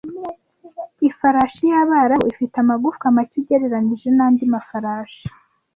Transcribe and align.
Ifarashi 1.09 1.63
y'Abarabu 1.73 2.25
ifite 2.33 2.55
amagufwa 2.63 3.05
macye 3.15 3.35
ugereranije 3.41 4.07
n'andi 4.15 4.43
mafarashi 4.53 5.23